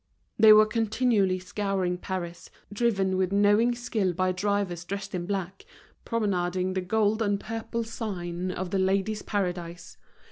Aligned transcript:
They 0.39 0.51
were 0.51 0.65
continually 0.65 1.37
scouring 1.37 1.99
Paris, 1.99 2.49
driven 2.73 3.17
with 3.17 3.31
knowing 3.31 3.75
skill 3.75 4.13
by 4.13 4.31
drivers 4.31 4.83
dressed 4.83 5.13
in 5.13 5.27
black, 5.27 5.63
promenading 6.05 6.73
the 6.73 6.81
gold 6.81 7.21
and 7.21 7.39
purple 7.39 7.83
sign 7.83 8.49
of 8.49 8.71
The 8.71 8.79
Ladies' 8.79 9.21
Paradise. 9.21 9.97